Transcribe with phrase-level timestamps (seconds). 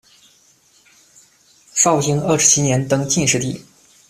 [1.75, 3.63] 绍兴二十七年登进士第。